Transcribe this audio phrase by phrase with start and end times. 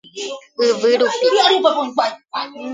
[0.67, 1.27] Yvy rupi.